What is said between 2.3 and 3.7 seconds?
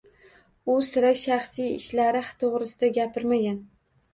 to`g`risida gapirmagan